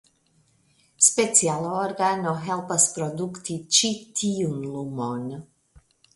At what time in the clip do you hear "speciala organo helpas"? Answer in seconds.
1.07-2.87